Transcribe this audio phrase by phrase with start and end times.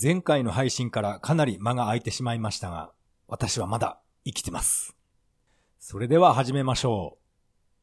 [0.00, 2.92] 前回の配信からかなり間が空いてしまいましたが、
[3.28, 4.96] 私はまだ生きてます。
[5.78, 7.22] それでは始めましょう。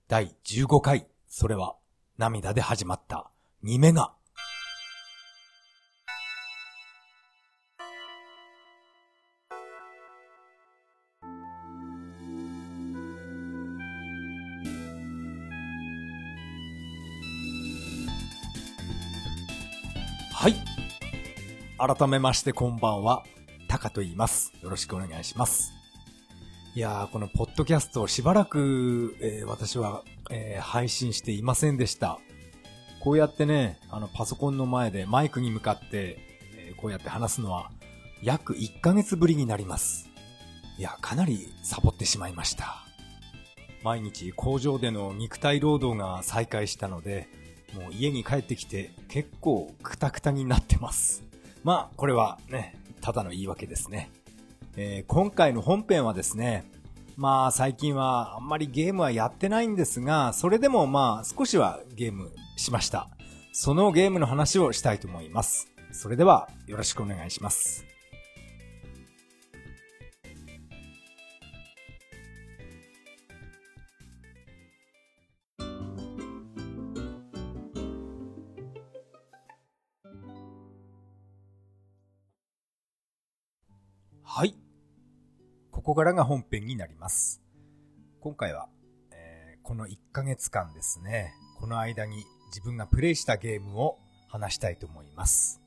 [0.08, 1.76] 第15回、それは
[2.18, 3.30] 涙で始まった
[3.64, 4.19] 2メガ。
[21.80, 23.24] 改めましてこんばんは、
[23.70, 24.52] タカと言います。
[24.62, 25.72] よろしくお願いします。
[26.76, 32.20] いやー、このポッドキャストをしばらく、えー、私は、えー、配信していませんでした。
[33.00, 36.20] こうやってね、あのパソコンの前でマイクに向かって、
[36.58, 37.72] えー、こうやって話すのは
[38.22, 40.10] 約1ヶ月ぶりになります。
[40.78, 42.84] いや、かなりサボってしまいました。
[43.86, 47.30] 毎日工場での肉体労働が再開したので、
[47.74, 51.29] もう家に帰ってきて結構クタクタになってます。
[51.64, 54.12] まあ、これはね、ただの言い訳ですね。
[54.76, 56.66] えー、今回の本編はですね、
[57.18, 63.10] まあ最近はあんまりゲームはやってないんですが、それでもまあ少しはゲームしました。
[63.52, 65.68] そのゲームの話をしたいと思います。
[65.92, 67.89] それではよろしくお願いします。
[85.80, 87.42] ここからが本編になります。
[88.20, 88.68] 今回は、
[89.14, 95.62] えー、この1ヶ月間ですね、この間に自分がプレイしたゲームを話したいと思います。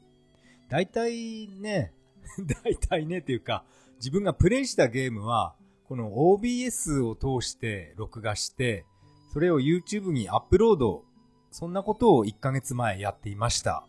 [0.68, 1.94] 大体ね、
[2.62, 3.64] 大体ねというか、
[3.96, 5.56] 自分がプレイしたゲームは、
[5.88, 8.84] この OBS を通して録画して、
[9.32, 11.06] それを YouTube にアップロード、
[11.50, 13.86] そんなことを1ヶ月前やっていました。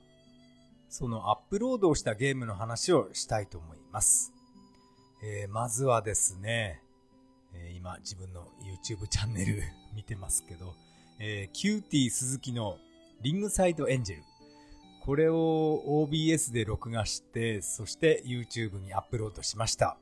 [0.88, 4.33] そのアップロードをしたゲームの話をしたいと思います。
[5.26, 6.82] えー、まずはですね、
[7.54, 9.64] えー、今自分の YouTube チャンネル
[9.96, 10.76] 見てますけど、
[11.18, 12.78] えー、キューティー鈴木の
[13.22, 14.24] リングサイドエンジェル。
[15.02, 19.98] これを OBS で録画して、そして YouTube にアップロードしました。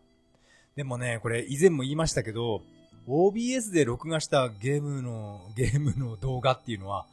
[0.76, 2.64] でもね、これ以前も言いましたけど、
[3.08, 7.06] OBS で録画したゲームの、 ゲームの動画っていうのは、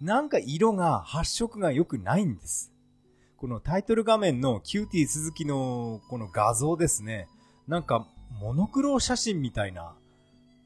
[0.00, 2.72] なんか色が、発色が良くないんです。
[3.36, 7.28] このタイトル画面のキューティー鈴木のこの画像ですね。
[7.68, 8.06] なんか、
[8.40, 9.94] モノクロ写真みたいな、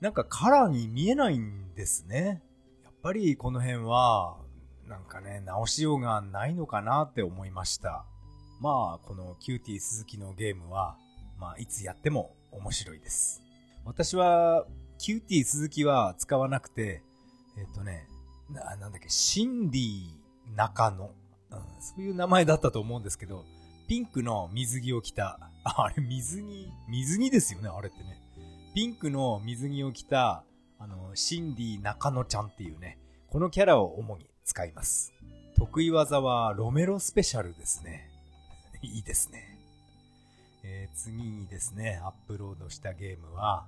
[0.00, 2.42] なんかカラーに見えないんですね。
[2.84, 4.36] やっぱりこの辺は、
[4.88, 8.04] なんかね、直しようがないのかなって思いました。
[8.60, 10.96] まあ、このキューティー鈴木のゲームは、
[11.38, 13.42] まあ、いつやっても面白いです。
[13.84, 14.64] 私は、
[14.98, 17.02] キューティー鈴木は使わなくて、
[17.58, 18.06] えっ、とね、
[18.48, 20.06] な、なんだっけ、シンディ
[20.54, 21.12] 中野、うん。
[21.80, 23.44] そういう名前だったと思うんですけど、
[23.88, 28.20] ピンクの水着を着た、あれ水着、水着ですよね、あれってね。
[28.74, 30.44] ピンクの水着を着た、
[30.78, 35.12] あの、シンディ中野ちゃんっていうね、このキャラを主に使います。
[35.56, 38.10] 得意技はロメロスペシャルですね。
[38.82, 39.58] いいですね。
[40.64, 43.66] えー、次にですね、アップロードしたゲームは、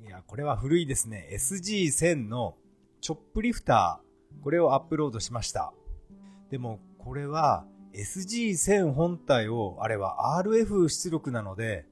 [0.00, 1.28] いや、これは古いですね。
[1.32, 2.56] SG1000 の
[3.00, 4.42] チョップリフター。
[4.42, 5.72] これをアップロードしました。
[6.50, 11.86] でも、これは SG1000 本体を、あれは RF 出力なので、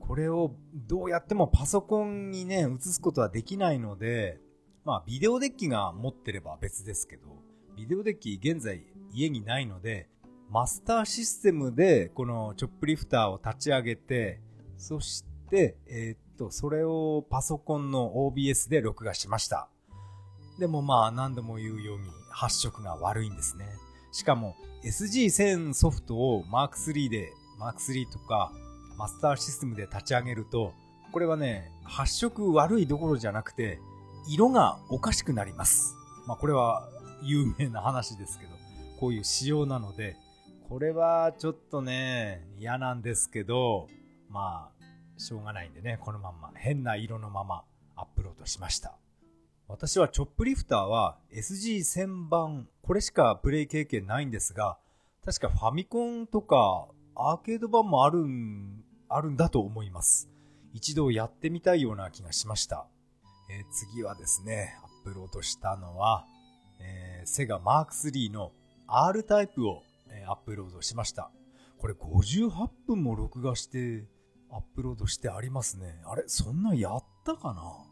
[0.00, 4.40] これをどうやってもパソコンにね、映すことはできないので、
[4.84, 7.42] まあ、ビデオデッキが持ってれば別ですけど、
[7.76, 10.08] ビデオデッキ現在家にないので、
[10.48, 14.40] マスターシステムでこのチョップリフターを立ち上げて、
[14.76, 19.68] そして、え、っと、それをパソコンの OBS で録画しました。
[20.58, 23.66] でもまあ何度も言うように発色が悪いんですね。
[24.12, 24.54] しかも
[24.86, 28.52] SG1000 ソフトを Mark3 で、Mark3 とか
[28.96, 30.74] マスターシステムで立ち上げると、
[31.10, 33.80] これはね、発色悪いどころじゃなくて、
[34.28, 35.96] 色がおかしくなります。
[36.28, 36.88] まあこれは
[37.22, 38.52] 有名な話ですけど、
[39.00, 40.16] こういう仕様なので、
[40.68, 43.88] これはちょっとね、嫌なんですけど、
[44.28, 47.64] まあ、しょうがないんでね、このまんま、変な色のまま
[47.96, 48.96] アップロードしました。
[49.68, 54.78] 私はチョップリフターは SG1000 番、これしかプレイ経験ないんですが、
[55.24, 56.86] 確かファミコンとか
[57.16, 60.30] アーケード版もあるん、あるんだと思います。
[60.72, 62.86] 一度やってみたいような気がしました。
[63.50, 66.26] えー、次はですね、アップロードしたのは、
[66.80, 68.52] えー、セガマーク3の
[68.86, 71.32] R タイプを、えー、アップロードしました。
[71.78, 74.04] これ58分も録画して
[74.50, 76.00] アップロードしてありますね。
[76.04, 77.85] あれそんなやったかな？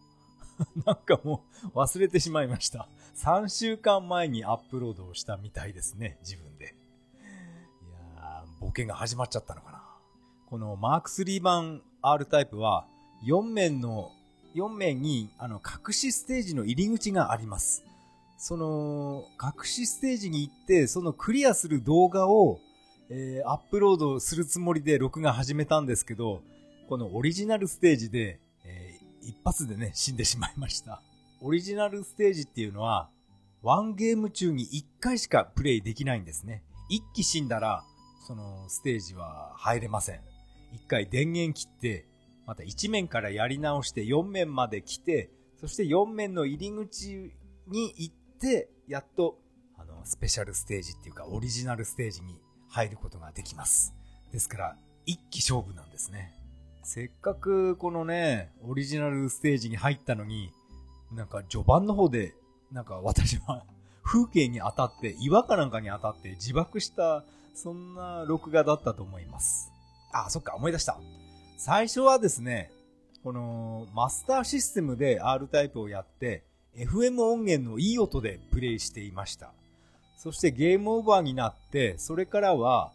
[0.86, 2.88] なんかもう忘れてしまいました。
[3.16, 6.74] 3週間前にアップロードをしたみたいですね、自分で。
[7.16, 7.18] い
[8.16, 9.84] やー、冒険が始まっちゃったのかな。
[10.46, 12.86] このマーク3版 R タイプは
[13.24, 14.12] 4面の、
[14.54, 17.84] 4面にあの隠しステージの入り口があります。
[18.36, 22.60] その隠しステージに行ってそのクリアする動画を、
[23.08, 26.42] えー、アップロードするつもりで録画始めたんですけど、
[26.88, 28.38] このオリジナルステージで、
[29.26, 31.02] 一発でね、死んでしまいました。
[31.40, 33.10] オリジナルステージっていうのは、
[33.62, 36.62] ワンゲーム中に1回しかプレイできないんですね。
[36.90, 37.82] 1機死んだら、
[38.26, 40.16] そのステージは入れません。
[40.74, 42.06] 1回電源切って、
[42.46, 45.30] また1面からやり直して4面まで来て、
[45.60, 47.32] そして4面の入り口
[47.66, 49.38] に行って、やっと、
[49.78, 53.94] あの、スペシャルステージっていうか、オリジナルステージに入ることができます。
[54.32, 54.76] ですから、
[55.06, 56.34] 一気勝負なんですね。
[56.84, 60.52] せっかくこのね、オリジナルステージに入ったのに、
[61.12, 62.34] なんか序盤の方で
[62.72, 63.64] なんか私は
[64.04, 69.72] 風景に当たって、岩かなんかに当たって自爆した、そんな録画だったと思います。
[70.12, 71.00] あ、そっか、思い出した。
[71.56, 72.70] 最初はですね、
[73.22, 76.44] このマスターシステムで R タイプをやって、
[76.76, 79.54] FM 音源のいい音でプレイしていました。
[80.18, 82.92] そしてゲームオーバーになって、それからは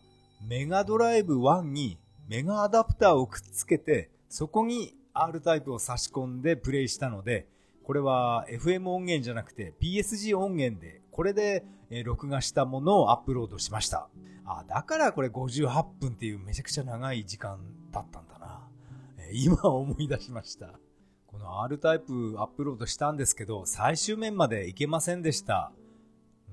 [0.48, 1.98] メガドライブ1に
[2.30, 7.48] メガアダプターをくっつけて、そこに R タイプを差し込んでプレイしたので、
[7.84, 11.66] これは FM 音源じゃなくて PSG 音源で、これで
[12.06, 14.10] 録画したものをアップロードしました。
[14.46, 17.58] あ、だからこれ58分っていうめちゃくちゃ長い時間
[17.92, 18.62] だったんだな。
[19.34, 20.80] 今思い出しました。
[21.26, 25.72] この R タイプアップロードしたんですけど、最終面までいけませんでした。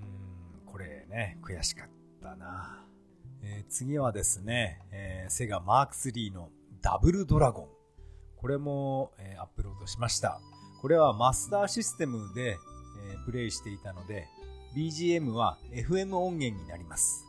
[0.01, 1.89] うん、これね、悔しかっ
[2.23, 2.86] たな。
[3.57, 6.51] えー、次はですね、えー、セガマーク3の
[6.83, 7.69] ダブルドラゴン。
[8.37, 10.41] これも、えー、アップロードしました。
[10.83, 12.59] これはマスターシステムで、
[13.13, 14.27] えプレイしていたので、
[14.77, 17.25] BGM は FM 音源になります。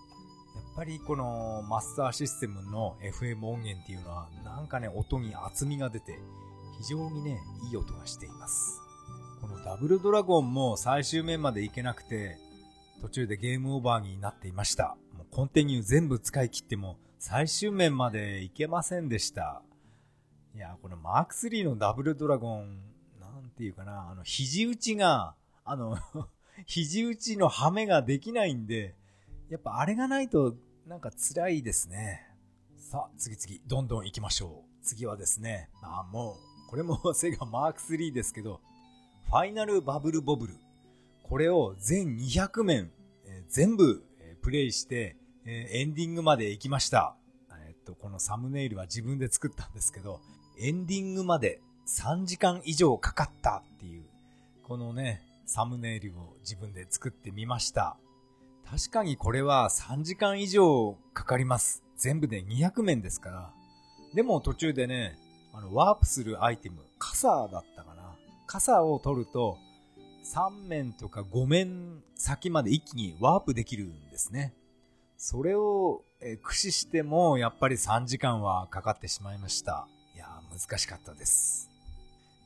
[0.56, 6.20] やっぱりこのマスターシステムの FM 音源っていうのはなんかね音に厚みが出て
[6.80, 7.40] 非常にね
[7.70, 8.82] いい音がしています。
[9.42, 12.38] このダブルドラゴンも最終面までいけなくて
[13.02, 14.98] 途中でゲームオーバーになっていました。
[15.38, 19.62] コンティニュー全部使い切っても最終面までいけませんでした。
[20.56, 22.80] いや、このマーク3のダブルドラゴン
[23.22, 25.96] なんていうかな、あの、肘打ちが、あの
[26.66, 28.96] 肘打ちのハメができないんで、
[29.50, 30.56] やっぱあれがないと、
[30.88, 32.28] なんか辛いですね。
[32.76, 34.84] さあ、次々、どんどん行きましょう。
[34.84, 38.60] 次はですね、あ、もう、これもセガマーク3ですけど、
[39.28, 40.56] ファイナルバブルボブル。
[41.22, 42.92] これを全200面、
[43.26, 45.16] えー、全部、えー、プレイして、
[45.50, 47.16] えー、エンディングまで行きました。
[47.68, 50.20] えっと、このサムネイルは自分で作ったんですけど、
[50.60, 54.04] エンディングまで3時間以上かかったっていう、
[54.64, 57.96] このね、サムネイルを自分で作ってみました。
[58.70, 61.82] 確かにこれは3時間以上かかります。
[61.96, 63.54] 全部で200面ですから。
[64.14, 65.18] でも途中でね、
[65.54, 68.18] あの、ワープするアイテム、傘だったかな。
[68.48, 69.58] 傘を取ると、
[70.26, 74.54] 3面とか5面先まで一気にワープできるんですね。
[75.18, 79.88] それを駆使してもやっぱり3時間はかかってしまいました。
[80.16, 81.70] いや難しかったです。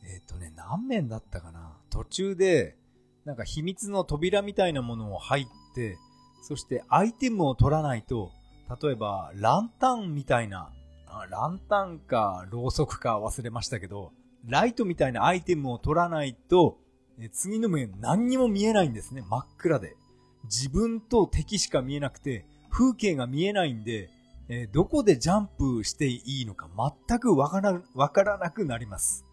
[0.03, 2.75] えっ、ー、とね、何面だったかな途中で、
[3.25, 5.45] なんか秘密の扉みたいなものを入っ
[5.75, 5.97] て、
[6.41, 8.31] そしてアイテムを取らないと、
[8.81, 10.71] 例えばランタンみたいな、
[11.29, 14.11] ランタンかろうそくか忘れましたけど、
[14.47, 16.77] ライトみたいなアイテムを取らないと、
[17.31, 19.23] 次の面何にも見えないんですね。
[19.29, 19.95] 真っ暗で。
[20.45, 24.09] 自分と敵しか見えなくて、風景が見えないんで、
[24.49, 26.69] えどこでジャンプしていいのか
[27.07, 29.25] 全くわからわからなくなります。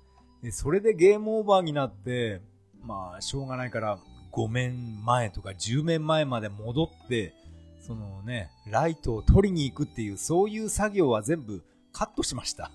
[0.42, 2.40] で、それでゲームオーバーになって、
[2.82, 3.98] まあ、しょうがないから、
[4.32, 7.34] 5面前とか10面前まで戻って、
[7.80, 12.70] そのね、ライトを取りに行くっていう、そういう作業は全部カットしました。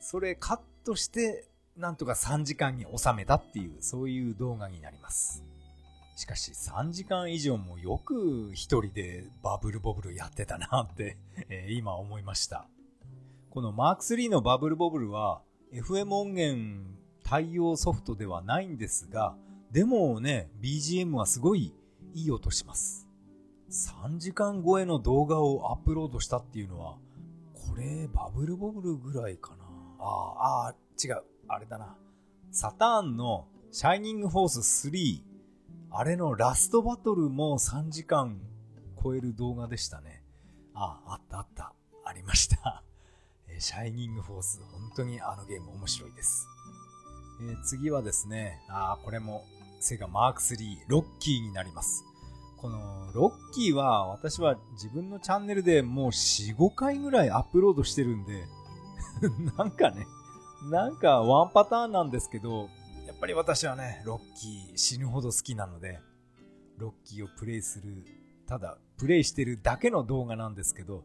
[0.00, 1.46] それカットして、
[1.76, 5.44] なんとか3時間に収めたっていう、そういう動画になります。
[6.16, 11.18] しかし3時間以上もよく一人でバブルボブルやってたなって、
[11.50, 12.66] えー、今思いました。
[13.50, 15.42] このマーク3のバブルボブルは
[15.72, 16.90] FM 音源
[17.22, 19.36] 対応ソフトではないんですが、
[19.70, 21.74] でもね、BGM はすごい
[22.14, 23.06] いい音します。
[23.68, 26.96] 3時間超えの動画をアップロードしたっていうのは、
[27.52, 29.64] これ、バブルボブルぐらいかな。
[29.98, 31.24] ああ、違う。
[31.48, 31.94] あれだな。
[32.50, 35.25] サターンのシャイニングフォース3。
[35.98, 38.38] あれのラストバトルも3時間
[39.02, 40.22] 超える動画でしたね。
[40.74, 41.72] ああ、ったあった。
[42.04, 42.82] ありました。
[43.58, 46.46] シャイニングフォース、本当にあのゲーム面白いです。
[47.40, 49.46] えー、次はですね、あこれも
[49.80, 52.04] セガマーク3ロッキーになります。
[52.58, 58.46] このロッキーは私は自分のチャンネルでもう4、5回ぐらいアップロードしてるんで、
[59.56, 60.06] なんかね、
[60.70, 62.68] なんかワンパターンなんですけど、
[63.16, 66.00] っぱり私はね、ロッキー死ぬほど好きなので、
[66.76, 68.04] ロッキーをプレイする、
[68.46, 71.02] ただプレイしてるだけの動画なんですけど、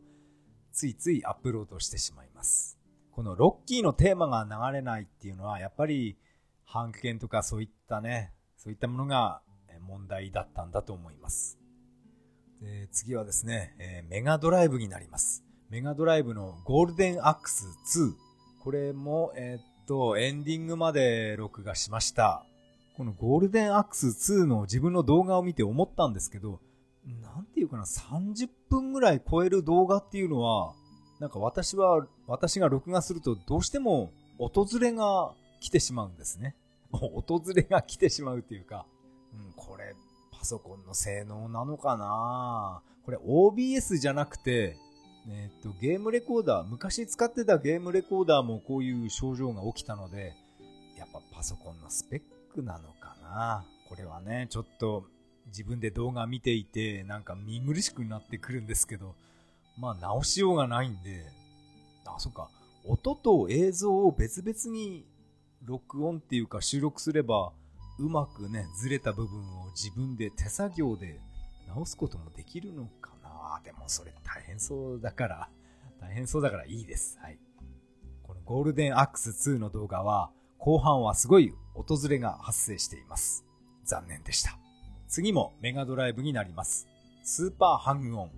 [0.74, 2.78] ついついアップロードしてしまいます。
[3.12, 6.18] このロッキーのテーマが流れないっていうのは、やっぱり
[6.66, 9.42] 判権とかそういったね、そういったものが
[9.80, 11.58] 問題だったんだと思います。
[12.60, 15.46] で次はですね、え、メガドライブになります。
[15.70, 17.66] メガドライブのゴールデンアックス
[17.98, 18.14] 2。
[18.62, 22.46] これも、えー、と、エンディングまで録画しました。
[22.96, 26.62] このゴールデンアクス2の自分の動画を見て思ったんですけど、
[27.22, 30.72] なんていうかな、30分ぐらい超える動画っていうのは、
[31.20, 36.56] なんか私は、私が録画するとどうしても訪れが来てしまうんですね。
[36.94, 38.86] 訪れが来てしまうっていうか、
[39.34, 39.94] うん、これ、
[40.32, 44.78] パソコンの性能なのかなこれ OBS じゃなくて、
[45.30, 50.34] えっと、ゲームレコーダー、昔使ってたゲームレコーダーもこういう症状が起きたので、
[50.98, 52.22] やっぱパソコンのスペッ
[52.54, 53.66] クなのかな。
[53.88, 55.06] これはね、ちょっと
[55.48, 59.16] 自分で動画見ていて、なんか見苦しくなってくるんですけど、
[59.78, 61.26] まあ直しようがないんで、
[62.06, 62.50] あ、そっか、
[62.86, 65.06] 音と映像を別々に
[65.64, 67.52] 録音っていうか収録すれば、
[68.00, 71.20] うまくね、ずれた部分を自分で手作業で
[71.68, 73.11] 直すこともできるのか。
[73.56, 75.50] なでもそれ大変そうだから、
[76.00, 77.20] 大変そうだからいいです。
[77.22, 77.40] はい。
[78.24, 83.46] このゴールデンアックス2の動画は、後半はすごい訪れが発生しています。
[83.84, 84.58] 残念でした。
[85.08, 86.88] 次もメガドライブになります。
[87.24, 88.32] スーパーハングオン。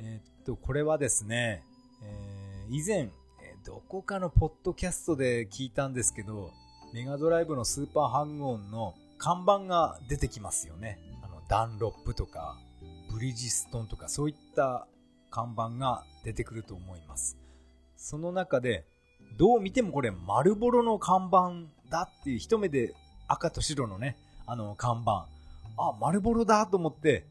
[0.00, 1.64] えー、っと、これはですね、
[2.02, 3.10] えー、以前、
[3.64, 6.50] どこかのポッドキャストで聞いたんですけど、
[6.94, 10.98] メガドライブのスーパーハングオンの看板が出てきますよね。
[11.22, 12.56] あの、ダンロップとか、
[13.12, 14.86] ブリヂストンとか、そういった
[15.30, 17.36] 看板が出てくると思います。
[17.96, 18.84] その中で、
[19.38, 22.94] どう見てもこれ、丸ボロの看板だっていう一目で
[23.28, 25.28] 赤と白のね、あの看板。
[25.76, 27.26] あ、丸ボロだと思って、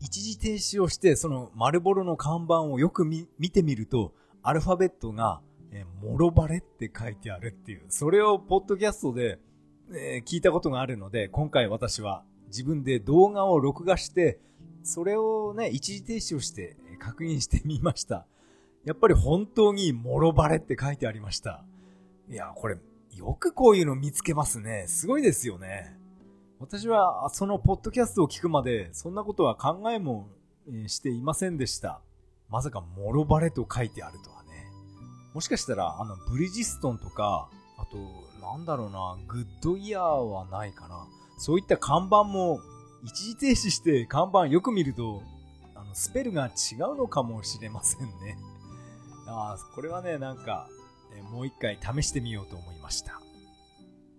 [0.00, 4.12] 一時停止をして、その丸ボロの看板をよく見てみると、
[4.42, 5.40] アルファベットが
[5.72, 9.38] え、もろバレって書いてあるっていう、それをポッドキャストで、
[9.94, 14.38] え、聞いたことがあるので、今回私は自分で動画を録画して、
[14.82, 18.26] それをね、一時停止をして確認してみました。
[18.84, 21.64] やっぱり本当にもろバレって書いてありました。
[22.28, 22.76] いや、これ、
[23.16, 24.86] よくこういうの見つけますね。
[24.88, 25.96] すごいですよね。
[26.58, 30.28] 私はそのポッドキャストを聞くまで、そんなことは考えも
[30.86, 32.00] していませんでした。
[32.48, 34.66] まさかもろバレと書いてあるとはね。
[35.34, 37.48] もしかしたら、あの、ブリヂストンとか、
[37.78, 37.96] あと、
[38.40, 41.06] なんだろうな、グッドイヤーはないかな。
[41.38, 42.60] そういった看板も、
[43.04, 45.22] 一時停止して看板よく見ると、
[45.74, 48.38] あの、スペルが違うのかもしれませんね。
[49.26, 50.68] ああ、これはね、なんか、
[51.16, 53.20] えもう一回試してみようと思いました。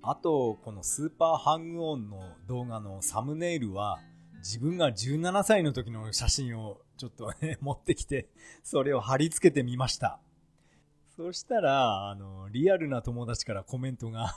[0.01, 3.99] あと、このスーパーハングオンの動画のサムネイルは、
[4.39, 8.29] 自分が17歳の時の写真をちょっとね、 持ってきて、
[8.63, 10.19] それを貼り付けてみました。
[11.15, 14.35] そしたら、あの、リアルな友達からコメントが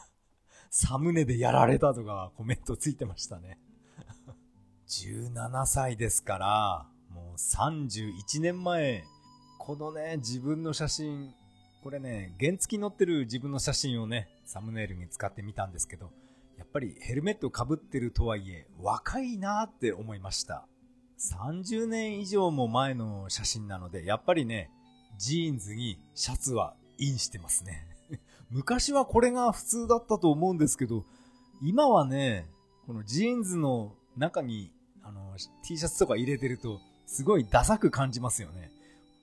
[0.71, 3.59] サムネでやられたとかコメントついてましたね
[4.89, 9.05] 17歳ですから、もう31年前、
[9.59, 11.35] このね、自分の写真、
[11.83, 16.13] これね、原付き乗ってる自分の写真をね、サムネイルに使ってみたんですけど、
[16.57, 20.67] やっぱりヘルメットかぶってるとはいえ、若いなって思いました。
[21.19, 24.71] 30年以上も前の写真なので、やっぱりね、
[25.19, 27.89] ジーンズにシャツはインしてますね。
[28.51, 31.05] 昔はこれが普通だったと思うんですけど、
[31.61, 32.49] 今はね、
[32.87, 34.71] このジーンズの中に
[35.63, 38.71] T シャツとか入れてると、すごいダサく感じますよね。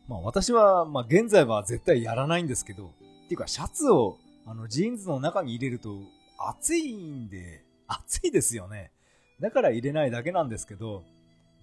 [0.07, 2.89] まあ私は、まあ現在は絶対やらないんですけど、っ
[3.27, 5.97] ていうかシャツをあのジーンズの中に入れると
[6.37, 8.91] 暑いんで、暑いですよね。
[9.39, 11.03] だから入れないだけなんですけど、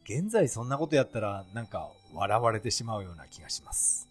[0.04, 4.08] 現在そんなことやったらなんか笑われてしまうような気がします。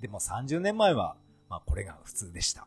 [0.00, 1.16] でも30年前は、
[1.48, 2.66] まあこれが普通でした。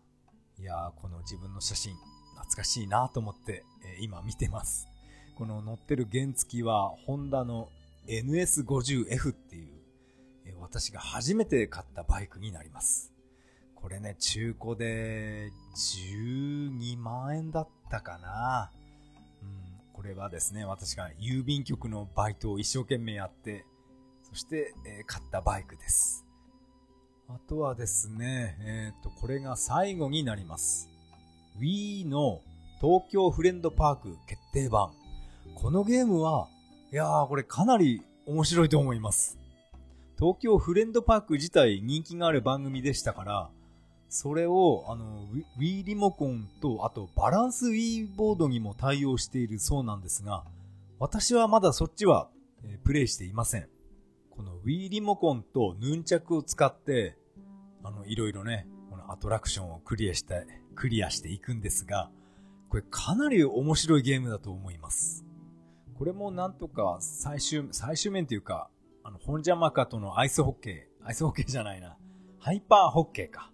[0.60, 1.94] いやー、この自分の写真、
[2.36, 4.88] 懐かしいなと思って、えー、今見てます。
[5.36, 7.70] この乗ってる原付は、ホンダの
[8.08, 9.74] NS50F っていう、
[10.46, 13.12] え、私が初めて買ったバイクになります。
[13.76, 15.52] これね、中古で
[16.00, 18.72] 12万円だったかな。
[19.44, 23.66] うん、これはですね、私が郵便局のバイトを一生懸命やって、
[24.24, 26.26] そして、えー、買ったバイクです。
[27.28, 30.90] あとはですね、えっ、ー、と、これが最後になります。
[31.60, 32.42] Wii の
[32.80, 34.92] 東京フレンドパーク決定版。
[35.56, 36.50] このゲームは、
[36.92, 39.40] いやー、これかなり面白いと思います。
[40.20, 43.50] 東京フレンドパーク自体人気がある番組でしたから、
[44.10, 50.44] それを、あの、Wii リモコンと、あとバランス Wii ボードにも対応しているそうなんですが、
[51.00, 52.30] 私はまだそっちは、
[52.64, 53.68] えプレイしていません。
[54.30, 57.18] この Wii リモコンとヌンチャクを使って、
[57.82, 60.46] あの、いろいろね、このアトラクションをクリアして、
[60.76, 62.12] クリアしていくんですが、
[62.70, 65.25] これかなり面白いゲームだと思います。
[65.98, 68.70] これもなんとか最終、最終面というか、
[69.04, 71.98] あの、本邪魔かとのアイスホッケー、アイスホッケーじゃないな、
[72.40, 73.52] ハイパーホッケーか。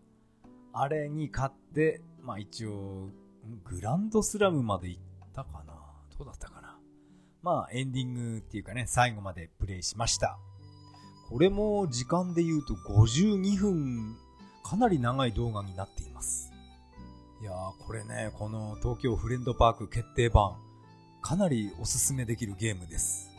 [0.74, 3.10] あれに勝って、まあ一応、
[3.66, 5.02] グランドスラムまで行っ
[5.34, 5.74] たかな
[6.18, 6.78] どうだったかな
[7.42, 10.40] まあエンディングっていうかね、最後までプレイしました。
[11.30, 14.18] これも時間で言うと52分、
[14.64, 16.52] かなり長い動画になっています。
[17.42, 20.56] いやー、これね、この東京フレンドパーク決定版、
[21.22, 23.32] かなりおすすめできるゲームです。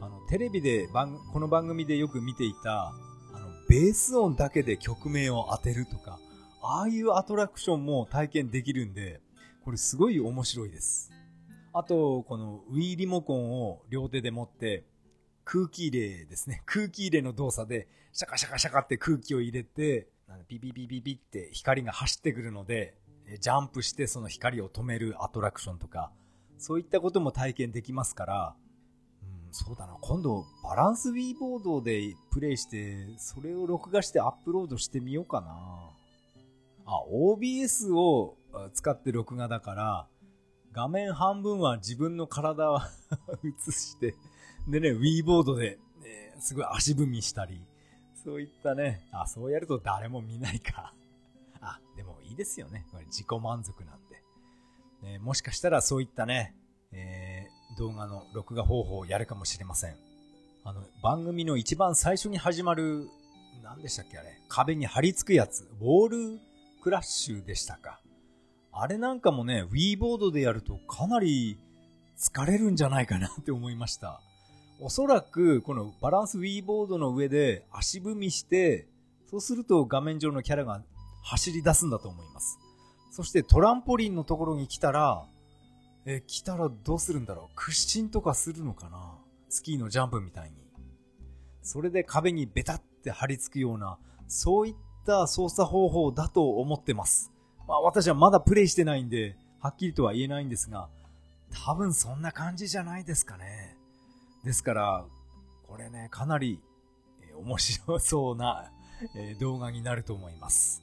[0.00, 6.18] あの、テレビで番、この番組でよく見ていた、あの、ベース音だけで曲名を当てるとか、
[6.62, 9.20] ああいうアトラクションも体験できるんで、
[9.64, 11.12] これすごい面白いです。
[11.72, 14.84] あと、この Wii リモコンを両手で持って、
[15.44, 16.62] 空気入れですね。
[16.66, 20.08] 空気入れの動作で、シャカシャカシャカって空気を入れて、
[20.48, 22.94] ピピピピピって光が走ってくるので、
[23.40, 26.10] ジャンプしてその光を止めるアトラクションとか、
[26.60, 28.54] そういったことも体験できますから、
[29.22, 35.90] うん、そうだな、今度バランス Wii ボードでプレイして、それを録画してアップロードしてみようかな。
[36.84, 38.36] あ、OBS を
[38.74, 40.06] 使って録画だから、
[40.72, 42.78] 画面半分は自分の体を
[43.42, 44.14] 映して、
[44.68, 47.64] でね、Wii ボードで、ね、すごい足踏みしたり、
[48.22, 50.92] そういったね、あ、そうやると誰も見ないか。
[51.62, 52.84] あ、でもいいですよね。
[52.90, 53.99] これ自己満足なんで。
[55.02, 56.54] ね、もしかしたらそういったね、
[56.92, 59.96] えー、動画の録画方法をやるかもしれません。
[60.64, 63.08] あの、番組の一番最初に始まる、
[63.62, 64.28] 何でしたっけあれ？
[64.48, 65.62] 壁に貼り付くやつ。
[65.80, 66.40] ウォール
[66.82, 68.00] クラッシュでしたか。
[68.72, 71.58] あれなんかもね、Wii ボードでやるとかなり
[72.18, 74.20] 疲れるんじゃないかなって思いました。
[74.80, 78.86] おそらく、このバランス Wii ボードの上で足踏みして、
[79.30, 80.82] そうすると画面上のキャラが
[81.22, 82.58] 走り出すんだと思います。
[83.10, 85.24] そしてトランポリンのところに来たら、
[86.06, 87.56] え、来たらどうするんだろう？
[87.56, 89.18] 屈伸とかするのかな？
[89.48, 90.56] スキーのジャンプみたいに。
[91.62, 97.30] それで壁にベタって張り付くような、そういった操作方法だと思ってます。
[97.68, 100.88] まあ私はまだプレイしてないんで、はっきりとは言えないんですが、
[101.52, 103.76] 多分そんな感じじゃないですかね。
[104.44, 105.04] ですから、
[105.68, 106.60] これね、かなり、
[107.36, 108.70] 面白そうな、
[109.38, 110.82] 動画になると思います。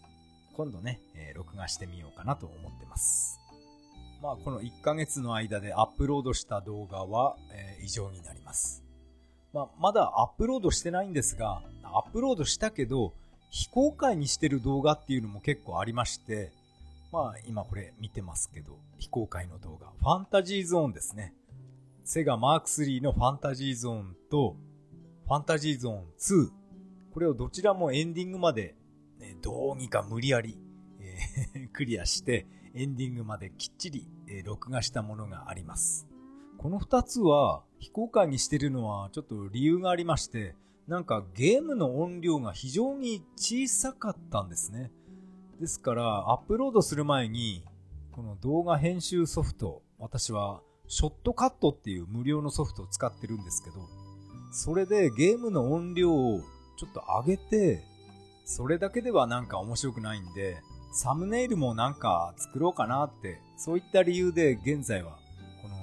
[0.57, 3.39] 今度ね、えー、録画してみようかなと思ってます。
[4.23, 8.83] まあこの1ヶ月の間でアップロードした動画は、え異常になります。
[9.53, 13.13] まあ、まだアップロードしてないんですが、アップロードしたけど、
[13.51, 16.51] 非公開にしてる動画っていうのも結構ありまして、
[17.11, 21.35] まあ今これ見てますけど、非公開の動画、ファンタジーゾーンですね。
[22.03, 24.55] セガマーク3のファンタジーゾーンと、
[25.27, 26.49] ファンタジーゾーン2。
[27.13, 28.75] これをどちらもエンディングまで、
[29.41, 30.57] どうにか無理やり、
[30.99, 36.07] え、 クリアして、エンディングまできっちり、え、録画したものがあります。
[36.57, 40.55] この2つは非公開にしてるのはちょっと理由がありまして、
[40.87, 44.91] なんかゲームの音量が非常に小さかったんですね。
[45.59, 47.63] ですから、アップロードする前に、
[48.11, 53.75] この動画編集ソフト、私はショットカットっていう無料のソフトを使ってるんですけど、
[54.51, 56.41] それでゲームの音量を
[56.77, 57.83] ちょっと上げて、
[58.47, 60.61] それだけではなんか面白くないんで、
[60.93, 65.19] サムネイルもなんか作ろうかなって、そういった理由で現在は
[65.61, 65.75] この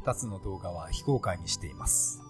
[0.00, 2.22] 2つの動画は非公開にしています。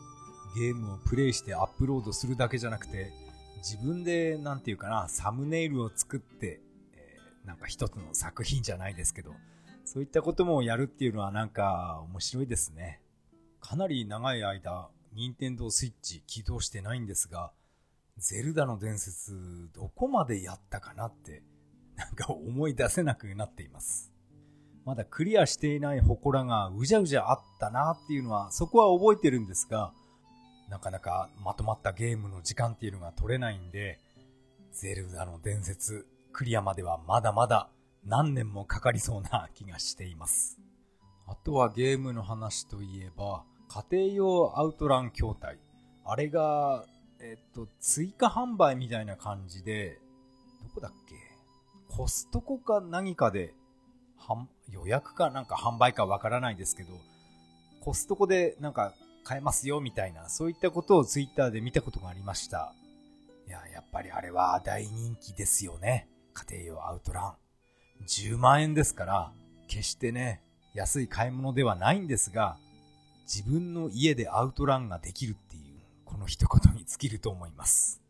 [0.57, 3.13] ゲームをプレイしてアップロードするだけじゃなくて、
[3.59, 6.61] 自分で、なんていうかな、サムネイルを作って、
[6.95, 9.35] えー、なんか一つの作品じゃないですけど、
[9.85, 13.03] そういったこともやるっていうのはなんか面白いですね。
[13.61, 17.53] かなり長い間、任天堂スイッチ起動してないんですが、
[18.19, 19.33] ゼルダの伝説、
[19.75, 21.43] どこまでやったかなって、
[21.97, 24.13] なんか思い出せなくなっています。
[24.85, 29.93] まだクリアしていない祠がうじゃうじゃあったなっていうのは、そこは覚えてるんですが、
[30.69, 33.99] なかなかまとまったゲームの時間っていうのが取れないんで、
[34.73, 37.69] ゼルダの伝説、クリアまではまだまだ
[38.05, 40.59] 何年もかかりそうな気がしています。
[41.27, 45.59] あとはゲームの話といえば、家庭用アウトラン筐体。
[46.05, 46.85] あれが、
[47.25, 50.01] えっと、追加販売みたいな感じで、
[50.61, 51.15] どこだっけ？
[51.89, 53.55] コストコか何かで、
[54.69, 56.89] 予約かなんか販売かわからないですけど、
[57.81, 62.75] コストコでなんか買えますよみたいな、そういったことをツイッターで見たことがありました。
[63.47, 66.09] いや、やっぱりあれは大人気ですよね。
[66.35, 67.35] 家庭用アウトラン。
[68.05, 69.33] 10万円ですから、
[69.69, 70.43] 決してね、
[70.75, 72.57] 安い買い物ではないんですが、
[73.33, 75.37] 自分の家でアウトランができる、
[76.13, 78.03] この一言に尽きると思います。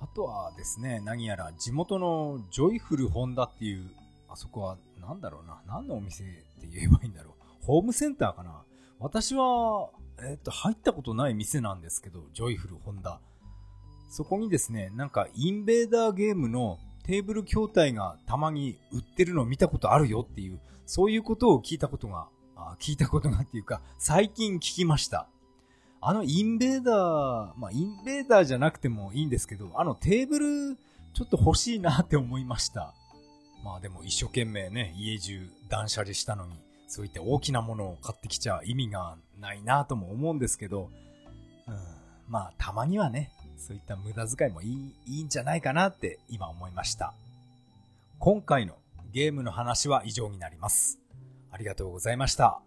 [0.00, 3.90] あとはですね、何やら地元のジョイフルホンダっていう、
[4.28, 7.64] あそこは何だろうな、何のお店って言えばいいんだろう。
[7.64, 8.62] ホームセンターかな
[9.00, 9.90] 私は、
[10.22, 13.20] えっ、と、入ったことない店なんですけど、ジョイフルホンダ。
[14.08, 25.28] そこにですね、なんかインベーダーゲームのテーブル筐体がたまに売ってるの見たことあるよっていう、そういうことを聞いたことが、あ聞いたことがっていうか、最近聞きました。
[26.02, 30.76] あのインベーダー、まあインベーダーじゃなくてもいいんですけど、あのテーブル
[31.12, 32.94] ちょっと欲しいなって思いました。
[33.62, 36.54] まあでも一生懸命ね、家中断捨離したのに、
[36.88, 40.88] そういった大きなものを買ってきちゃ意味がないなとも思うんですけど、
[41.68, 41.74] うん、
[42.28, 47.12] まあたまにはね、そういった無駄遣いもいいいいんじゃないかなって今思いました。
[48.18, 48.74] 今回の
[49.12, 50.98] ゲームの話は以上になります。
[51.50, 52.60] ありがとうございました。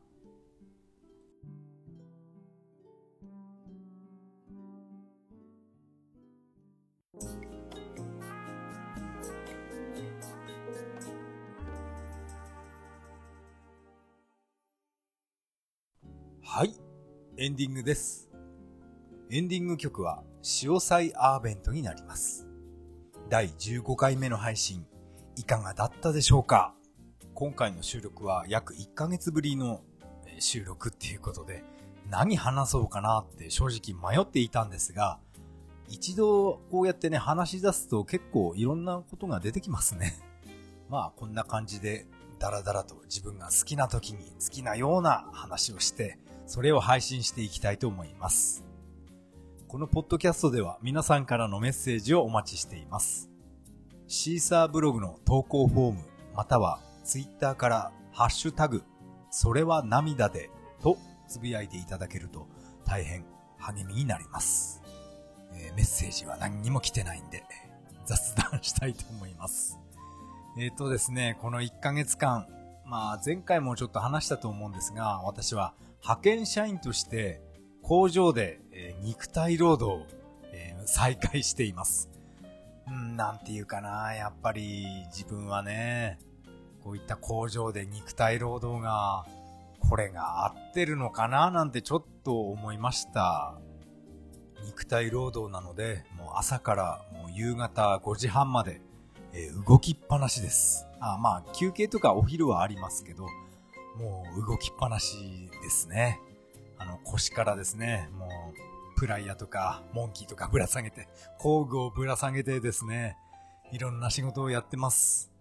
[16.55, 16.75] はい、
[17.35, 18.29] エンディングです。
[19.31, 22.47] エンディング曲は、潮祭アーベントになります。
[23.27, 24.85] 第15回目の配信、
[25.35, 26.75] いかがだったでしょうか？
[27.33, 29.81] 今回の収録は約1ヶ月ぶりの
[30.37, 31.63] 収録っていうことで、
[32.07, 35.17] 何話そうかなって正直迷っていたんですが、
[35.89, 40.13] 一度こうやってね、話し出すと結構いろんなことが出てきますね。
[40.87, 42.05] まあこんな感じで
[42.37, 48.63] ダラダラと自分が好きな時に好きなような話をして、それを配信していきたいと思います。
[49.67, 53.29] このポッドキャストでは皆さんからのメッセージをお待ちしています。
[54.07, 55.99] シーサーブログの投稿フォーム、
[56.35, 58.83] またはツイッターからハッシュタグ、
[59.31, 60.51] それは涙で
[60.81, 62.47] とつぶやいていただけると
[62.85, 63.25] 大変
[63.57, 64.81] 励みになります。
[65.55, 67.43] えー、メッセージは何にも来てないんで
[68.05, 69.79] 雑談したいと思います。
[70.59, 72.47] えっ、ー、とですね、この1ヶ月間、
[72.85, 77.41] まあ前回もちょっと話したと思うんですが、私は派遣社員として
[77.81, 80.07] 工場で、え、肉体労働を、
[80.51, 82.09] え、再開しています。
[82.87, 86.19] うん、なんていうかな、やっぱり自分はね、
[86.83, 89.25] こういった工場で肉体労働が、
[89.79, 93.57] これが合ってるのかななんてちょっと思いました。
[94.65, 98.81] 肉体労働なので、もう朝からもう夕方5時半まで、
[99.31, 100.85] えー、動きっぱなしです。
[100.99, 103.27] あまあ休憩とかお昼はありますけど、
[103.97, 106.19] もう動きっぱなしですね。
[106.77, 108.27] あの腰からですね、も
[108.95, 113.17] うプライヤーとかモンキーとかぶら下げて、工具をぶら下げてですね、
[113.71, 115.31] いろんな仕事をやってます。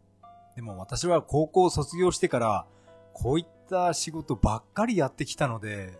[0.55, 2.67] でも私は高校を卒業してから、
[3.15, 5.99] こういった仕事ばっかりやってきたので、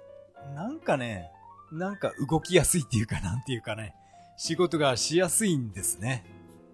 [0.55, 1.31] なんかね、
[1.71, 3.95] なんか動きやすいっていうかなんていうかね、
[4.37, 6.25] 仕事がしやすいんですね。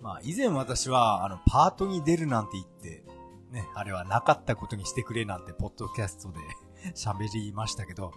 [0.01, 3.03] まあ以前私はあのパートに出るなんて言って、
[3.51, 6.39] ね、あれはなかったことにしてくれなんて、ポッドキャストで
[6.95, 8.13] 喋りましたけど、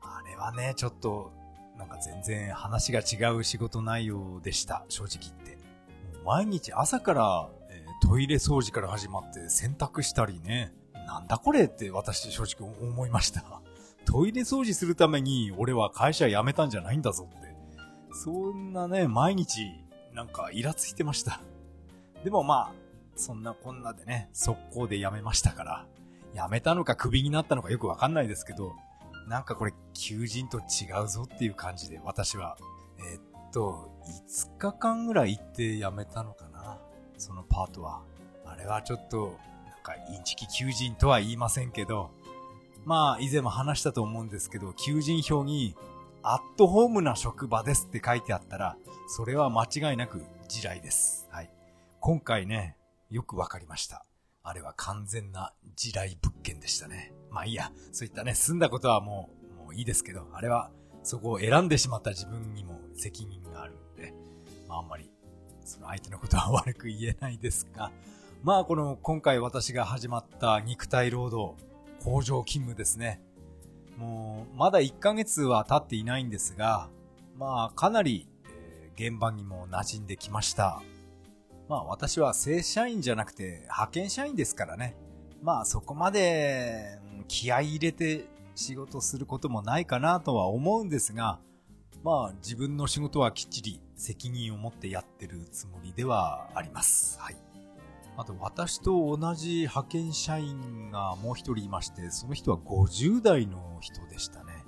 [0.00, 1.32] あれはね、ちょっと、
[1.76, 5.56] なんか全然話が違う仕事内容でした、正直言って。
[6.16, 10.72] もう毎日朝から、えー、トイレ掃除から始まって洗濯したりね、
[11.06, 13.44] なんだこれって私正直思いました。
[14.04, 17.54] トイレ掃除するために俺は会社辞めたんじゃないんだぞって。
[18.12, 19.66] そんなね、毎日
[20.12, 21.40] なんかイラついてました。
[22.24, 22.81] でもまあ、
[23.16, 25.86] そんなこんなでね、速攻で辞めましたから、
[26.34, 28.72] 辞めたのかクビになったのかよくわかんないですけど、
[29.28, 32.56] なんかこれ求人と違うぞっていう感じで私は、
[32.98, 33.90] えー、っと、
[34.28, 36.78] 5日間ぐらい行って辞めたのかな。
[37.18, 38.02] そのパートは。
[38.44, 42.10] あれはちょっと、なんかインチキ求人とは言いませんけど、
[42.84, 45.76] まあ以前も話したと思うんですけど、求人票に
[46.22, 51.28] アットホームな職場ですって書いてあったら、それは間違いなく地雷です。
[51.30, 51.50] はい。
[52.00, 52.76] 今回ね、
[53.12, 54.06] よくわかりました。
[54.42, 57.12] あれは完全な地雷物件でしたね。
[57.30, 60.70] まあいいや、そういったね、済んだことはもう、もういいですけど、あれは
[61.02, 64.14] そこを選んでしまった自分にも責任があるんで、
[64.66, 65.10] まああんまり、
[65.64, 67.92] その相手のことは悪く言えないですが、
[68.42, 71.54] まあこの今回私が始まった肉体労働、
[72.02, 73.20] 工場勤務ですね。
[73.98, 76.88] もう、まだ1ヶ月は経っていないんですが、
[77.36, 78.26] まあかなり、
[78.96, 80.82] 現場にも馴染んできました。
[81.72, 84.94] まあ私は正社員じゃなくて派遣社員ですからね。
[85.40, 91.38] まあそこまで気合入れて仕事することもないかなとは思うんですが、
[92.04, 97.18] まあ自分の仕事はきっちり責任を持ってやってるつもりではあります。
[97.18, 97.36] はい。
[98.18, 104.62] あと私と同じ派遣社員がもう一人いまして、その人は50代の人でしたね。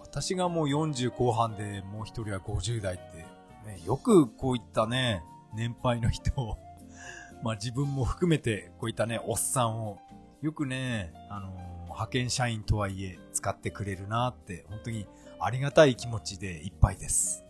[0.00, 3.26] 私がもう40後半でもう一人は50代って、
[3.66, 5.22] ね、よくこういったね、
[5.54, 6.58] 年配の人を
[7.42, 9.98] まあ自分も含めてこういったね、おっさんを
[10.42, 15.06] よくね、あのー、派遣社員とはいえ使ってくれるなって本当に
[15.40, 17.44] ありがたい気持ちでいっぱいです。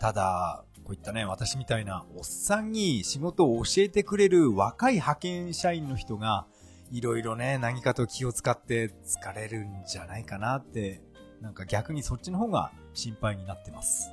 [0.00, 6.46] ただ、こういったね、私みたいなおっさんに仕事を教えてくれる若い派遣社員の人が、
[6.90, 11.02] いろいろね、何かと気を使って疲れるんじゃないかなって、
[11.40, 14.10] なんか逆にそっちの方が心配になってます。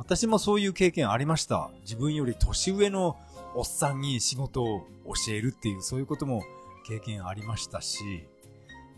[0.00, 1.70] 私もそういう経験ありました。
[1.82, 3.18] 自分より年上の
[3.54, 6.42] おっさんに仕事を教えるっていう、そういうことも
[6.88, 8.26] 経験ありましたし、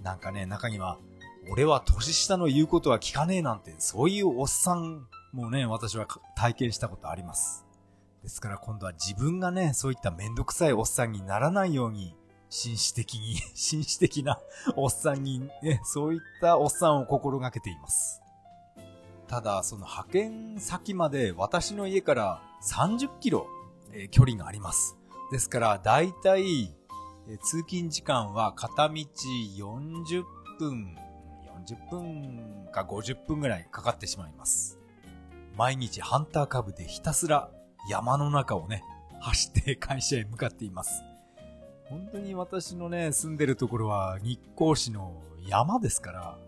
[0.04, 0.98] なんかね、中には、
[1.50, 7.66] 俺は年下の言うことは聞かねえなんて、そういうおっさんもね、私は体験したことあります。
[8.22, 12.14] ですから今度は自分がね、そういっためんどくさいおっさんにならないように、
[12.48, 14.38] 紳士的に、 紳士的な
[14.76, 18.21] おっさんにね、そういったおっさんを心がけています。
[19.32, 23.46] ただ、その派遣先まで私の家から30キロ、
[23.90, 24.98] えー、距離があります。
[25.30, 26.76] ですから、だいたい、
[27.30, 30.24] え、通勤時間は片道40
[30.58, 30.98] 分、
[31.66, 34.78] 40分か50分ぐらいかかってしまいます。
[35.56, 37.48] 毎日ハンターカブでひたすら
[37.88, 38.84] 山の中をね、
[39.22, 41.02] 走って会社へ向かっています。
[41.84, 46.38] 本当に私のね、住んでるところは日光市の山ですから、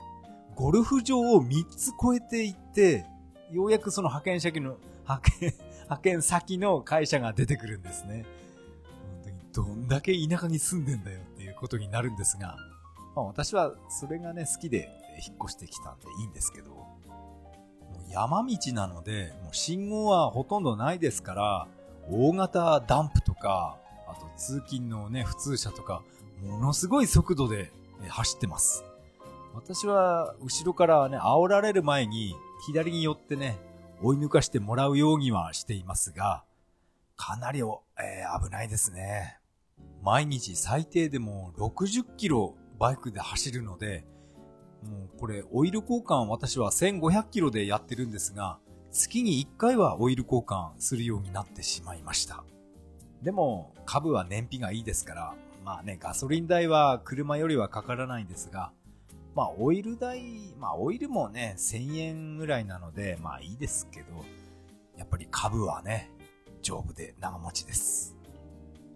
[0.55, 3.07] ゴルフ場を3つ越えていって、
[3.51, 8.25] ようやくその派遣先の、派遣、派遣先の会社が出てくるんですね。
[9.25, 12.57] 本当にどんだけ田舎に住んでんだよっていうことになるんですが、
[13.15, 14.89] まあ私はそれがね、好きで
[15.27, 16.87] 引っ越してきたんでいいんですけど、
[18.11, 21.69] 山道なので、もう信号はほとんどないですから、
[22.09, 26.03] 大型ダンプとか、あと通勤のね、普通車とか、
[26.43, 27.73] ものすごい速度で
[28.09, 28.85] 走ってます。
[29.55, 32.35] 私は後ろからね、煽られる前に
[32.67, 33.57] 左に寄ってね、
[34.03, 36.45] 追い抜かしてもらうようにはしていますが、
[37.17, 39.39] かなり、えー、危ないですね。
[40.03, 44.05] 毎日最低でも60キロバイクで走るので、
[44.83, 48.59] もうこれオイル交換私は1500キロでやってるんですが、
[48.91, 52.45] 月に1回はオイル交換するようになってしまいました。
[53.23, 58.73] でも株は燃費がいいですから、まあね、ガソリン代は車よりはかからないんですが、
[59.35, 64.25] まあオイル代、まあオイルもね、1000円ぐらいなので、まあいいですけど、
[64.97, 66.11] やっぱり株はね、
[66.63, 68.17] 丈夫で長持ちです。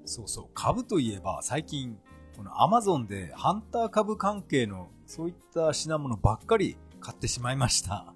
[0.05, 1.99] そうそう、株といえば最近、
[2.37, 8.15] このアマゾンでハンター株関係のそういった品物ばっかり買ってしまいました。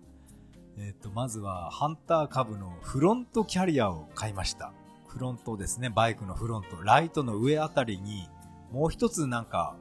[0.78, 4.72] えっ、ー、と、まずはハンター株のフロントキャリアを買いました。
[5.06, 8.28] フロントですね、バイクのフロント、ライトの上あたりに、
[8.70, 9.76] もう一つなんか、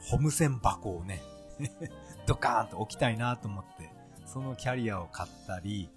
[0.00, 1.22] ホム線箱をね、
[2.26, 3.90] ドカーンと置きたいなと思って、
[4.26, 5.90] そのキャリアを買ったり、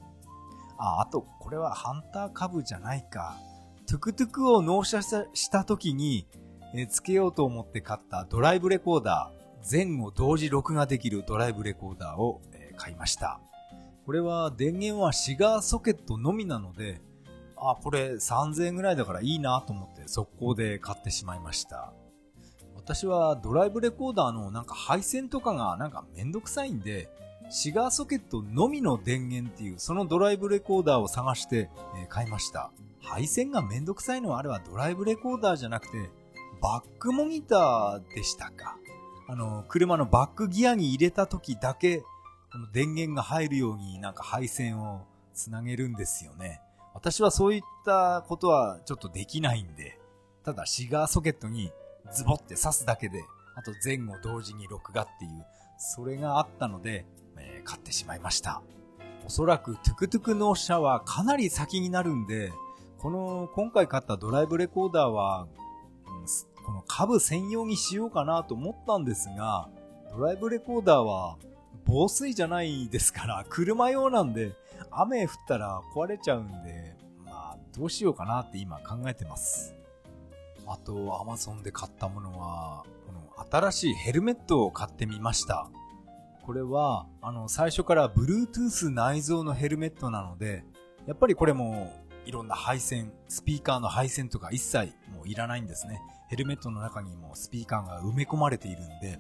[0.78, 3.38] あ、あと、これはハンター株じゃないか。
[3.86, 6.28] トゥクトゥクを納車した時に、
[6.74, 13.42] えー、つけようと思って買ったドライブレコーダー、前後同時録画できるドライブレコーダーを、えー、買いました。
[14.06, 17.02] これは電源はシガーソケットのみなので、
[17.58, 21.94] あ、これ3000円ぐらいだからいいなと思って速攻で買ってしまいました。
[22.90, 27.08] 私はドライブレコーダーのなんか配線とかがなんかめんどくさいんで、
[27.52, 31.70] シガーソケットのみの電源っていうそのドライブレコーダーを探して、
[32.02, 32.72] え買いました。
[33.00, 36.10] 配線がめんどくさいのはあれはドライブレコーダーじゃなくて、
[36.64, 38.76] バックモニターでしたか。
[39.28, 42.00] あの、車のバックギアに入れた時だけ、
[42.52, 46.60] この電源が入るようになんか配線をつなげるんですよね。
[46.96, 50.00] 私はそういったことはちょっとできないんで、
[50.44, 51.72] ただシガーソケットに
[52.12, 53.24] ズボって刺すだけで、
[53.56, 55.46] あと前後同時に録画っていう、
[55.78, 57.06] それがあったので、
[57.38, 58.62] えー、買ってしまいました。
[59.26, 62.52] おそらくトゥクトゥク納車はかなり先になるんで、
[62.98, 65.48] この今回買ったドライブレコーダーは
[66.70, 69.70] この株専用にしようかなと思ったんですが、
[70.12, 71.38] ドライブレコーダーは
[71.86, 74.56] 防水じゃないですから、 車用なんで、
[74.92, 76.96] 雨降ったら壊れちゃうんで、
[77.26, 79.74] まあ、どうしようかなって今考えてます。
[80.70, 80.94] あと、
[81.26, 85.70] Amazon で買ったものは、この新しいヘルメットを買ってみました。
[86.44, 90.64] これは、あの、最初から Bluetooth 内蔵のヘルメットなので、
[91.08, 91.92] やっぱりこれも
[92.26, 96.02] いろんな配線、スピーカーの配線とか一切もういらないんですね。
[96.30, 99.20] ヘルメットの中にもスピーカーが埋め込まれているんで、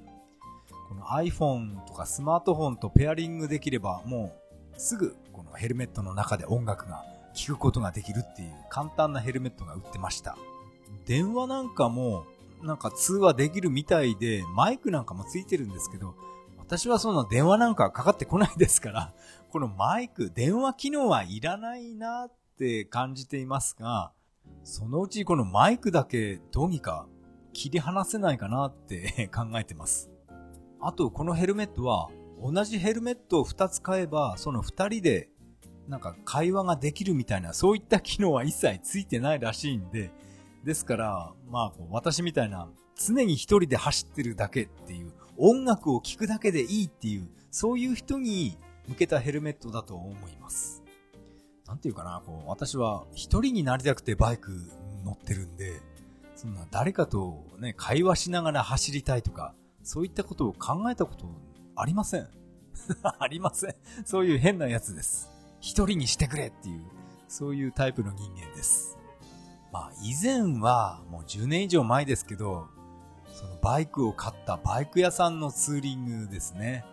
[0.87, 4.35] この iPhone とかスマートフォンとペアリングできればも
[4.75, 10.35] うすぐこのヘルメットの中で音楽が聴くことができるっていう簡単なヘルメットが売ってました。
[11.09, 12.27] 電話なんかも
[12.61, 16.13] なんか通話できるみたいでマイクなんかもついてるんですけど
[16.59, 19.13] 私はその電話なんかかかってこないですから
[19.49, 24.11] このマイク、電話機能はいらないなって感じていますが
[24.63, 27.07] そのうちこのマイクだけどうにか
[27.53, 30.09] 切り離せないかなって 考えてます。
[30.79, 32.09] あと、このヘルメットは、
[32.41, 35.29] 同じヘルメットを2つ買えば、その2人で、
[35.87, 40.11] なんか会話ができるみたいな、そういった機能は一切ついてないらしいんで、
[40.63, 50.83] ですから、まあ、私みたいな、常に一人で走ってるだけっていう、音楽を聴くだけでいいっていう、そういう人に向けたヘルメットだと思います。
[51.65, 54.51] なんていうかな、こう、私は一人になりたくてバイク
[55.05, 55.81] 乗ってるんで、
[56.35, 61.25] そんな誰かとね、会話しながら走りたいとか、そういったことを考えたこと
[61.75, 62.27] ありません。
[63.03, 63.75] ありません。
[64.05, 65.29] そういう変なやつです。
[65.59, 66.83] 一人にしてくれっていう、
[67.27, 68.98] そういうタイプの人間です。
[69.71, 72.67] まあ以前はもう10年以上前ですけど、
[73.33, 76.85] そのバイクを買ったバイク屋さんのツーリングですね。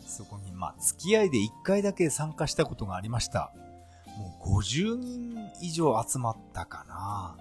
[0.00, 3.52] そこにまあ付き合いで1回だけ参加したことがありました。
[4.18, 7.36] もう50人以上集まったかな。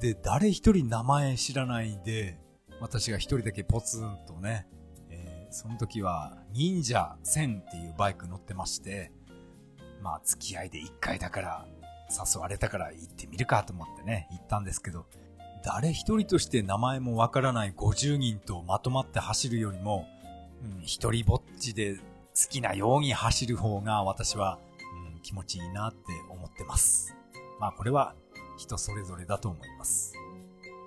[0.00, 2.38] で、誰一人名前知らないで、
[2.80, 4.66] 私が一人だけポツンとね、
[5.10, 9.12] えー、その時は忍者1000っていうバイク乗ってまして、
[10.00, 11.66] まあ付き合いで1回だから
[12.10, 15.06] 誘われたから行ってみるかと思ってね、行ったんですけど、
[15.62, 20.06] 誰一人として名前もわからない50人とまとまって走るよりも、
[20.64, 22.02] うん、一人ぼっちで好
[22.48, 24.58] きなように走る方が私は
[25.14, 25.98] うん気持ちいいなって
[26.30, 27.14] 思ってます。
[27.58, 28.14] まあこれは
[28.56, 30.14] 人それぞれだと思います。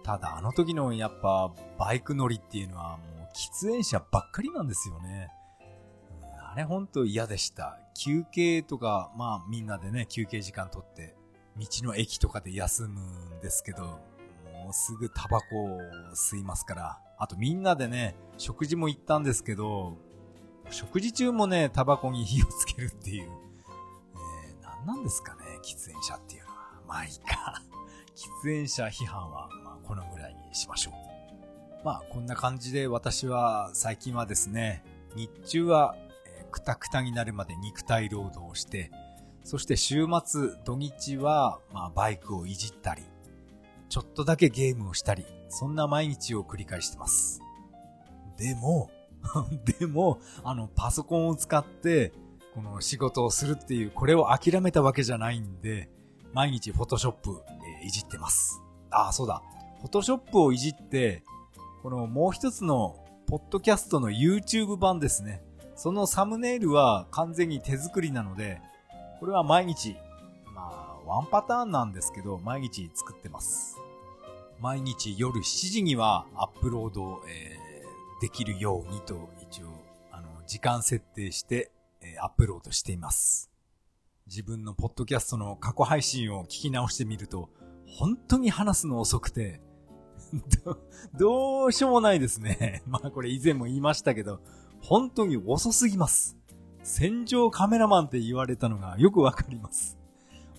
[0.03, 5.29] ただあの時のやっぱバイク乗りっていうのはもう喫煙者ばっかりなんですよね。
[6.53, 7.79] あれほんと嫌でした。
[7.95, 11.15] 休憩とか、まあみんなでね、休憩時間取って、
[11.57, 15.81] 道の駅とかで休むんですけど、もうすぐタバコを
[16.13, 19.97] 吸いますから、あとみんなでね、食事も行ったんですけど、
[20.69, 26.55] 食事中もね、タバコに火をつけるっていう、えー何なんですかね、喫煙者っていうのは。
[26.87, 27.63] まあいいか。
[28.15, 31.83] 喫煙者批判は、まあこのぐらいにしましょう。
[31.83, 34.83] まあこんな感じで私は最近はですね、
[35.15, 35.95] 日中は
[36.53, 38.91] くたくたになるまで肉体労働をして、
[39.43, 43.03] そして週末、土日は、まあ、バイクをいじったり、
[43.89, 47.41] ちょっとだけゲームをしたり、そんな毎日を繰り返してます。
[48.37, 48.89] でも、
[49.79, 52.13] でも、あの、パソコンを使って、
[52.53, 55.89] この仕事をするっていう、これを諦めたわけじゃないんで、
[56.33, 57.43] 毎日フォトショップ、
[57.81, 58.61] えー、いじってます。
[58.89, 59.41] ああ、そうだ。
[59.81, 61.23] フォトショップをいじって、
[61.81, 65.43] このもう一つの、ポッドキャストの YouTube 版ですね。
[65.75, 68.61] そのサムネイルは完全に手作りなので、
[69.19, 69.95] これは毎日、
[70.53, 73.77] まあ、ワンパターンなんですけど、毎日作ってます。
[74.59, 79.67] 毎日夜7時にはアップロード、えー、できるようにと一応、
[80.11, 81.71] あの、時間設定して
[82.03, 83.49] えアップロードしています。
[84.27, 87.49] 自分のポッドキャストの過去配信を聞き直してみると、
[87.87, 89.61] 本当に話すの遅くて、
[90.63, 90.77] ど、
[91.17, 92.83] どうしようもないですね。
[92.87, 94.41] まあこれ以前も言いましたけど、
[94.83, 96.37] 本当に遅すぎます。
[96.83, 99.97] 戦場カメラマンって言われたのがよくわかります。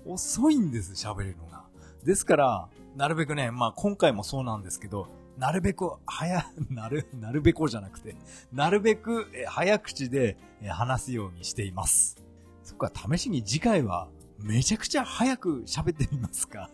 [0.07, 1.65] 遅いんです、喋るのが。
[2.05, 8.17] ですから、なるべくね、まあ今回もそうなんですけど、なるべく早、なる、なるべこじゃなくて、
[8.51, 12.17] なるべく早口で話すようにしています。
[12.63, 14.09] そっか、試しに次回は
[14.39, 16.71] めちゃくちゃ早く喋ってみますか。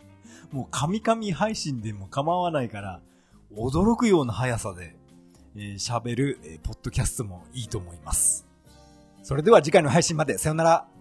[0.53, 3.03] もう神々配信でも構わないから、
[3.53, 4.97] 驚くような速さで
[5.55, 8.47] 喋、るえ、ポッドキャストもいいと思います。
[9.23, 11.00] それでは次回の配信まで、さよなら。